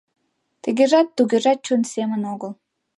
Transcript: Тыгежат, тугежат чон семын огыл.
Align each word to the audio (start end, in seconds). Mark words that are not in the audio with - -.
Тыгежат, 0.63 1.07
тугежат 1.17 1.59
чон 1.65 1.81
семын 1.93 2.21
огыл. 2.33 2.51